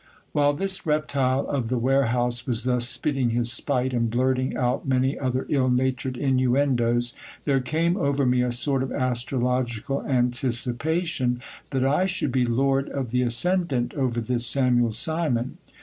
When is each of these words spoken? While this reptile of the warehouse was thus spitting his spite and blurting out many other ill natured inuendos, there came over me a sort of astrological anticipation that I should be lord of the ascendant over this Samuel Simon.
While 0.31 0.53
this 0.53 0.83
reptile 0.83 1.45
of 1.47 1.69
the 1.69 1.77
warehouse 1.77 2.47
was 2.47 2.63
thus 2.63 2.89
spitting 2.89 3.29
his 3.29 3.51
spite 3.53 3.93
and 3.93 4.09
blurting 4.09 4.57
out 4.57 4.87
many 4.87 5.15
other 5.19 5.45
ill 5.47 5.69
natured 5.69 6.17
inuendos, 6.17 7.13
there 7.45 7.59
came 7.59 7.95
over 7.95 8.25
me 8.25 8.41
a 8.41 8.51
sort 8.51 8.81
of 8.81 8.91
astrological 8.91 10.03
anticipation 10.03 11.39
that 11.69 11.85
I 11.85 12.07
should 12.07 12.31
be 12.31 12.47
lord 12.47 12.89
of 12.89 13.11
the 13.11 13.21
ascendant 13.21 13.93
over 13.93 14.19
this 14.19 14.47
Samuel 14.47 14.91
Simon. 14.93 15.59